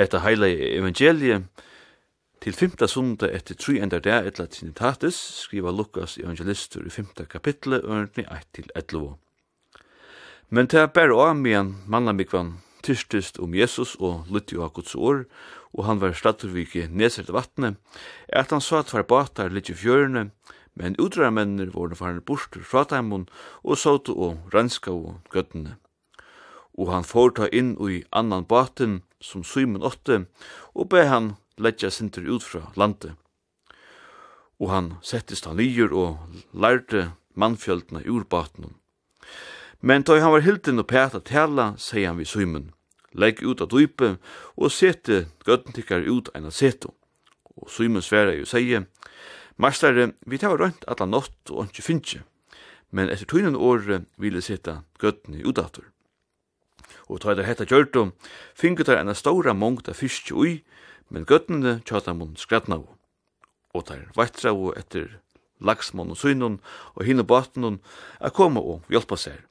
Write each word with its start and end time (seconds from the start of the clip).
hetta 0.00 0.22
heila 0.24 0.48
evangelie 0.48 1.42
til 2.40 2.56
5. 2.56 2.78
sunda 2.88 3.28
etter 3.28 3.54
3 3.54 3.82
enda 3.84 3.98
der 4.00 4.24
etla 4.28 4.46
tinitatis 4.48 5.18
skriva 5.42 5.70
Lukas 5.70 6.16
evangelistur 6.18 6.86
i 6.86 6.90
5. 6.90 7.12
kapitlet 7.28 7.84
ørni 7.84 8.24
1-11. 8.24 9.14
Men 10.48 10.66
til 10.66 10.88
bæra 10.88 11.30
av 11.30 11.36
manna 11.86 12.12
mikvan 12.12 12.56
tystist 12.82 13.38
om 13.38 13.54
Jesus 13.54 13.94
og 14.00 14.30
lytti 14.32 14.56
av 14.56 14.72
Guds 14.72 14.94
år, 14.94 15.26
og 15.76 15.84
han 15.84 16.00
var 16.00 16.16
stadurvike 16.16 16.88
nedsert 16.88 17.30
vattne 17.30 17.76
er 18.28 18.40
at 18.42 18.50
han 18.50 18.64
sa 18.64 18.80
at 18.80 18.94
var 18.94 19.04
batar 19.04 19.52
litt 19.52 19.70
i 19.70 19.76
fjørene, 19.76 20.30
men 20.74 20.96
utrarmennir 20.98 21.70
voru 21.74 21.94
farne 21.94 22.24
bortur 22.24 22.64
fra 22.64 22.86
taimun 22.88 23.28
og 23.62 23.78
sautu 23.78 24.14
og 24.14 24.54
ranska 24.54 24.90
og 24.90 25.20
gøttene. 25.30 25.76
Og 26.78 26.88
han 26.88 27.04
får 27.04 27.52
inn 27.52 27.76
i 27.84 28.02
annan 28.10 28.46
baten, 28.48 29.02
som 29.20 29.44
Simon 29.44 29.82
åtte, 29.82 30.24
og 30.74 30.90
be 30.92 31.04
han 31.08 31.34
letja 31.60 31.90
sinter 31.90 32.24
ut 32.24 32.44
fra 32.44 32.70
landet. 32.76 33.14
Og 34.60 34.70
han 34.72 34.94
settist 35.02 35.46
han 35.48 35.60
nyer 35.60 35.92
og 35.92 36.18
lærte 36.52 37.12
mannfjöldna 37.36 38.02
ur 38.06 38.24
baten. 38.24 38.74
Men 39.80 40.02
da 40.02 40.18
han 40.20 40.32
var 40.32 40.44
hilden 40.44 40.82
og 40.82 40.88
pæta 40.88 41.20
tala, 41.24 41.74
sier 41.78 42.10
han 42.10 42.18
vi 42.20 42.28
Simon, 42.28 42.72
legg 43.12 43.40
ut 43.42 43.62
av 43.64 43.70
dype 43.72 44.16
og 44.56 44.72
sette 44.72 45.26
gøttentikkar 45.46 46.04
ut 46.04 46.28
eina 46.34 46.52
seto. 46.52 46.92
Og 47.56 47.70
Simon 47.72 48.04
sverre 48.04 48.36
jo 48.36 48.48
sier, 48.48 48.86
Mastare, 49.60 50.12
vi 50.24 50.38
tar 50.40 50.56
rønt 50.56 50.86
alla 50.88 51.04
nått 51.04 51.50
og 51.52 51.66
ikke 51.68 51.84
finnje, 51.84 52.22
men 52.96 53.10
etter 53.12 53.28
tøynen 53.28 53.56
året 53.56 54.06
vil 54.16 54.38
jeg 54.38 54.46
sette 54.46 54.78
gøttene 55.00 55.42
utaftur 55.44 55.84
og 57.10 57.20
ta 57.22 57.32
etter 57.32 57.48
hetta 57.48 57.66
gjørdum, 57.66 58.12
fingur 58.54 58.86
der 58.86 59.00
enn 59.00 59.12
stóra 59.18 59.54
mongt 59.56 59.90
av 59.90 59.98
fisk 59.98 60.30
ui, 60.30 60.60
men 61.10 61.26
gøttnene 61.26 61.80
tjata 61.86 62.14
mun 62.14 62.36
skratna 62.38 62.78
og. 62.78 62.94
Og 63.74 63.86
der 63.90 64.06
vettra 64.16 64.54
og 64.54 64.78
etter 64.78 65.18
laksmann 65.60 66.14
og 66.14 66.18
synun 66.18 66.58
og 66.94 67.04
hinne 67.06 67.26
baten 67.26 67.80
a 68.20 68.30
koma 68.34 68.62
og 68.62 68.86
hjelpa 68.90 69.18
seg. 69.18 69.42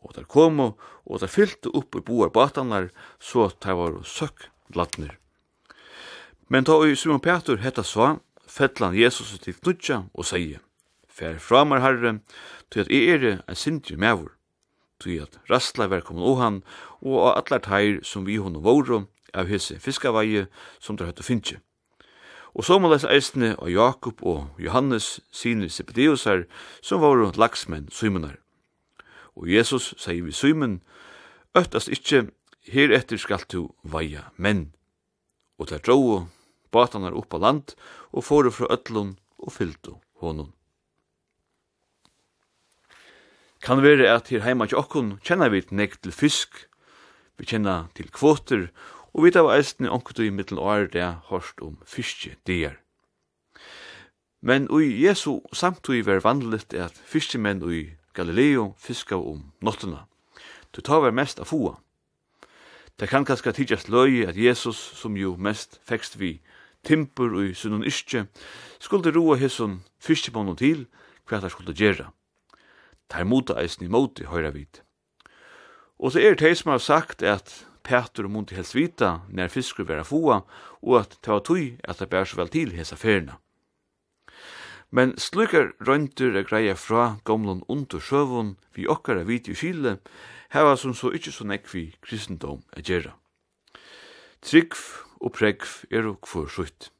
Og 0.00 0.14
der 0.16 0.24
koma 0.24 0.72
og 1.04 1.20
der 1.20 1.30
fyllte 1.30 1.72
upp 1.74 1.96
i 1.98 2.04
boar 2.04 2.30
batanar, 2.30 2.88
så 3.18 3.50
der 3.62 3.76
var 3.76 4.00
søkk 4.04 4.48
latner. 4.74 5.18
Men 6.48 6.64
ta 6.64 6.78
og 6.78 6.96
Simon 6.96 7.20
Petur 7.22 7.60
hetta 7.62 7.84
sva, 7.86 8.18
fettlan 8.46 8.96
Jesus 8.96 9.36
til 9.38 9.54
knutja 9.54 10.04
og 10.14 10.26
seie, 10.26 10.58
Fær 11.10 11.38
framar 11.38 11.82
herre, 11.84 12.20
til 12.70 12.80
at 12.80 12.90
jeg 12.90 13.08
er 13.14 13.42
en 13.42 13.58
sindri 13.58 13.96
mevur 13.96 14.32
tog 15.00 15.24
at 15.24 15.40
rastla 15.50 15.88
var 15.90 16.04
kommet 16.04 16.28
og 16.28 16.38
han, 16.40 16.60
og 17.00 17.16
av 17.30 17.40
allar 17.40 17.64
teir 17.64 17.98
som 18.04 18.26
vi 18.28 18.36
hon 18.36 18.60
våre 18.64 19.06
av 19.34 19.50
hese 19.50 19.78
fiskaveie 19.80 20.46
som 20.80 20.96
der 20.96 21.10
høyt 21.10 21.22
å 21.22 21.26
finne. 21.26 21.60
Og 22.54 22.66
så 22.66 22.80
må 22.82 22.90
les 22.90 23.06
eisne 23.06 23.54
av 23.58 23.70
Jakob 23.70 24.22
og 24.26 24.58
Johannes 24.58 25.20
sine 25.30 25.68
Sepedeusar 25.70 26.46
som 26.82 27.02
våre 27.02 27.30
laksmenn 27.38 27.88
Simonar. 27.94 28.40
Og 29.38 29.48
Jesus 29.48 29.94
sier 29.98 30.24
vi 30.26 30.34
symen, 30.34 30.80
øttast 31.54 31.88
ikkje, 31.88 32.26
heretter 32.66 33.20
skal 33.22 33.46
du 33.48 33.70
veia 33.82 34.28
menn. 34.36 34.72
Og 35.58 35.70
der 35.70 35.78
drog 35.78 36.26
batanar 36.74 37.14
upp 37.14 37.30
på 37.30 37.38
land 37.38 37.76
og 38.10 38.26
fóru 38.26 38.50
frá 38.50 38.66
öllum 38.74 39.16
og 39.38 39.54
fyltu 39.54 39.96
honum. 40.20 40.52
kan 43.70 43.82
være 43.82 44.08
at 44.10 44.28
her 44.34 44.42
heima 44.42 44.66
til 44.66 44.80
okkun 44.80 45.10
kjenner 45.22 45.52
vi 45.52 45.60
nek 45.70 45.92
til 46.02 46.10
fisk, 46.10 46.56
vi 47.38 47.46
kjenner 47.46 47.84
til 47.94 48.08
kvoter, 48.10 48.64
og 49.14 49.22
vi 49.22 49.30
tar 49.30 49.46
var 49.46 49.60
eisne 49.60 49.92
onkut 49.94 50.18
i 50.18 50.32
mittel 50.34 50.58
år 50.58 50.88
der 50.90 51.20
hårst 51.28 51.62
om 51.62 51.76
fiske 51.86 52.34
der. 52.50 52.74
Men 54.42 54.66
ui 54.74 55.06
Jesu 55.06 55.38
samtui 55.52 56.02
var 56.02 56.18
er 56.18 56.84
at 56.84 57.00
fiskemenn 57.06 57.62
ui 57.62 57.94
Galileo 58.12 58.74
fiska 58.76 59.14
om 59.14 59.52
nottena. 59.62 60.06
Du 60.74 60.80
tar 60.80 61.00
var 61.00 61.10
mest 61.10 61.38
af 61.38 61.46
fua. 61.46 61.78
Det 62.98 63.08
kan 63.08 63.24
kanskje 63.24 63.52
tidsast 63.52 63.88
løy 63.88 64.26
at 64.26 64.36
Jesus, 64.36 64.76
som 64.76 65.16
jo 65.16 65.36
mest 65.36 65.80
fekst 65.86 66.18
vi 66.18 66.40
timpur 66.82 67.30
ui 67.38 67.54
sunnun 67.54 67.86
ischje, 67.86 68.26
skulle 68.80 69.14
roa 69.14 69.36
hesson 69.36 69.84
fiskemann 70.00 70.56
til 70.56 70.88
hva 71.28 71.38
han 71.38 71.50
skulle 71.50 71.72
gjere 71.72 72.10
tar 73.10 73.26
mota 73.26 73.58
eisen 73.60 73.84
i 73.84 73.90
i 73.90 74.26
høyra 74.26 74.50
vid. 74.50 74.80
Og 75.98 76.12
så 76.12 76.20
er 76.20 76.34
det 76.34 76.56
som 76.58 76.70
har 76.70 76.78
sagt 76.78 77.22
at 77.22 77.66
Petur 77.82 78.24
og 78.24 78.30
Monti 78.30 78.54
helst 78.54 78.74
vita 78.74 79.20
når 79.28 79.48
fiskur 79.48 79.84
vera 79.84 80.04
fua, 80.04 80.42
og 80.82 81.00
at 81.00 81.18
det 81.20 81.32
var 81.32 81.44
tøy 81.44 81.76
at 81.84 81.98
det 81.98 82.10
bæra 82.10 82.24
så 82.24 82.36
vel 82.36 82.48
til 82.48 82.72
hesa 82.72 82.96
ferna. 82.96 83.38
Men 84.90 85.14
slukar 85.18 85.72
røyntur 85.86 86.36
er 86.36 86.46
greia 86.46 86.74
fra 86.74 87.20
gomlun 87.24 87.62
under 87.68 88.00
sjøvun 88.02 88.56
vi 88.74 88.88
okkara 88.90 89.22
viti 89.22 89.52
i 89.52 89.54
Kile, 89.54 89.98
heva 90.50 90.76
som 90.76 90.94
så 90.94 91.12
ikkje 91.14 91.32
så 91.32 91.46
nekvi 91.46 91.84
kristendom 92.02 92.64
er 92.74 92.82
gjerra. 92.82 93.14
Trygg 94.42 94.74
og 95.20 95.32
pregg 95.36 95.62
er 95.90 96.08
og 96.10 96.20
kvur 96.26 96.48
sutt. 96.50 96.90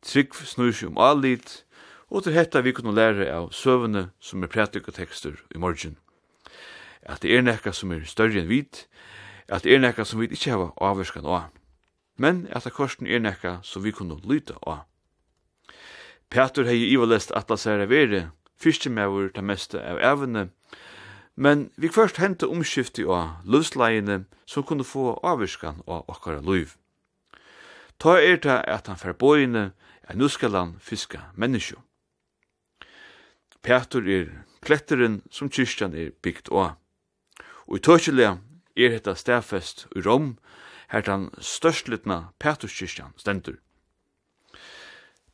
Trygg 0.00 0.34
snur 0.34 0.72
seg 0.72 0.94
om 0.94 1.00
allit, 1.02 1.64
og 2.10 2.22
til 2.22 2.32
hetta 2.32 2.60
vi 2.62 2.72
kunne 2.72 2.94
lære 2.94 3.26
av 3.32 3.50
søvende 3.52 4.10
som 4.20 4.42
er 4.42 4.50
prædikotekster 4.50 5.40
i 5.54 5.58
morgen. 5.58 5.98
At 7.02 7.22
det 7.22 7.36
er 7.36 7.42
nekka 7.42 7.72
som 7.72 7.92
er 7.92 8.04
større 8.06 8.40
enn 8.40 8.50
vit, 8.50 8.86
at 9.48 9.64
det 9.64 9.74
er 9.74 9.82
nekka 9.82 10.04
som 10.04 10.20
vi 10.20 10.30
ikke 10.30 10.50
hava 10.54 10.70
avvarskan 10.82 11.26
av, 11.26 11.50
men 12.16 12.46
at 12.50 12.64
det 12.64 12.74
korsen 12.74 13.06
er 13.06 13.22
nekka 13.22 13.58
som 13.62 13.84
vi 13.84 13.94
kunne 13.94 14.18
lyta 14.24 14.54
av. 14.66 14.86
Petur 16.30 16.66
hei 16.66 16.88
ivalest 16.90 17.30
atlas 17.34 17.66
er 17.66 17.82
av 17.84 17.92
ere, 17.92 18.30
fyrste 18.58 18.90
mevur 18.90 19.28
ta 19.34 19.42
meste 19.42 19.78
av 19.78 20.00
evne, 20.02 20.48
men 21.36 21.70
vi 21.76 21.92
først 21.92 22.16
hente 22.16 22.48
omskifti 22.48 23.04
av 23.04 23.44
løvsleiene 23.44 24.24
som 24.46 24.64
kunne 24.64 24.86
få 24.86 25.18
avvarskan 25.22 25.82
av 25.86 26.06
okkara 26.08 26.40
løyv. 26.40 26.74
Ta 27.98 28.16
er 28.18 28.40
det 28.40 28.62
at 28.66 28.86
han 28.86 28.96
fær 28.96 29.14
at 30.08 30.16
nu 30.16 30.28
skal 30.28 30.54
han 30.54 30.76
fiska 30.80 31.20
menneskjum. 31.34 31.82
Petur 33.66 34.06
er 34.06 34.28
kletteren 34.62 35.24
som 35.26 35.48
kyrkjan 35.50 35.94
er 35.98 36.12
bygd 36.22 36.52
av. 36.54 36.76
Og 37.66 37.80
i 37.80 37.82
tøkjelea 37.82 38.36
er 38.78 38.92
hetta 38.94 39.16
stafest 39.18 39.88
i 39.98 40.04
Rom, 40.06 40.36
her 40.94 41.02
den 41.02 41.32
Petur 41.34 42.30
Peturskyrkjan 42.38 43.16
stendur. 43.18 43.58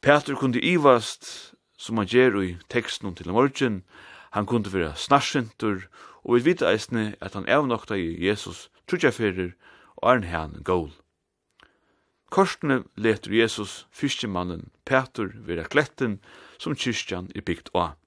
Petur 0.00 0.40
kunde 0.40 0.64
ivast, 0.64 1.52
som 1.76 2.00
han 2.00 2.08
gjer 2.08 2.40
i 2.40 2.56
teksten 2.72 3.14
til 3.14 3.28
morgen, 3.28 3.82
han 4.32 4.46
kunde 4.46 4.72
vera 4.72 4.94
snarsintur, 4.96 5.84
og 6.24 6.34
vi 6.34 6.52
vita 6.52 6.72
eisne 6.72 7.14
at 7.20 7.34
han 7.34 7.44
evnokta 7.44 8.00
i 8.00 8.16
Jesus 8.16 8.70
trudjaferir 8.88 9.52
og 10.00 10.08
er 10.08 10.28
han 10.32 10.62
gól. 10.64 10.94
Korsene 12.30 12.84
leter 12.96 13.30
Jesus 13.30 13.86
fyrstemannen 13.92 14.70
Petur 14.88 15.36
vera 15.36 15.68
kletten 15.68 16.22
som 16.56 16.72
kyrkjan 16.72 17.28
er 17.36 17.44
bygd 17.44 17.68
av. 17.76 17.98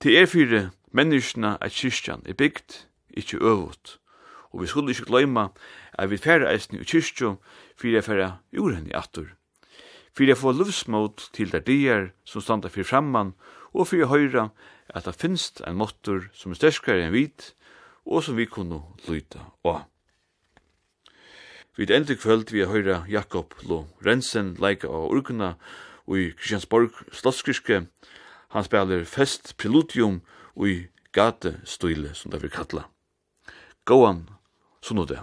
Til 0.00 0.16
er 0.16 0.26
fire 0.26 0.70
menneskene 0.92 1.56
at 1.60 1.72
kyrkjan 1.72 2.24
er 2.26 2.34
bygd, 2.34 2.86
ikkje 3.16 3.38
øvut. 3.38 3.98
Og 4.52 4.62
vi 4.62 4.66
skulle 4.66 4.90
ikkje 4.90 5.06
gløyma 5.08 5.48
at 5.92 6.10
vi 6.10 6.16
færre 6.16 6.52
eisen 6.52 6.80
i 6.80 6.84
kyrkjo 6.84 7.36
fyrir 7.76 7.94
jeg 7.94 8.04
færre 8.04 8.38
ur 8.58 8.74
henne 8.74 8.96
atur. 8.96 9.30
Fyrir 10.16 10.34
jeg 10.34 10.38
få 10.38 10.52
lufsmåt 10.52 11.30
til 11.32 11.52
der 11.52 11.64
dier 11.64 12.10
som 12.24 12.42
standa 12.42 12.68
fyrir 12.68 12.84
framman 12.84 13.32
og 13.72 13.88
fyrir 13.88 14.10
høyra 14.12 14.48
at 14.92 15.06
det 15.06 15.16
finst 15.16 15.62
en 15.66 15.78
måttur 15.80 16.28
som 16.34 16.52
er 16.52 16.60
sterskare 16.60 17.06
enn 17.06 17.14
vit 17.14 17.54
og 18.04 18.24
som 18.24 18.36
vi 18.36 18.44
kunne 18.44 18.82
lyta 19.08 19.46
og. 19.64 19.84
Vi 21.76 21.86
endur 21.88 22.18
kvöld 22.20 22.52
vi 22.52 22.66
høyra 22.68 23.04
Jakob 23.08 23.54
Lo 23.62 23.86
Rensen 24.04 24.54
leika 24.60 24.88
av 24.88 25.08
urkuna 25.14 25.54
og 26.04 26.18
i 26.18 26.32
Kristiansborg 26.36 26.92
Slottskirke 27.12 27.86
Han 28.52 28.64
spelar 28.64 29.04
fest 29.08 29.54
preludium 29.56 30.20
og 30.54 30.68
i 30.68 30.78
gate 31.12 31.56
stile, 31.64 32.14
som 32.14 32.32
det 32.32 32.42
vil 32.42 32.52
kalla. 32.52 32.84
Gåan, 33.88 34.26
så 34.84 34.94
nå 34.94 35.06
det. 35.08 35.22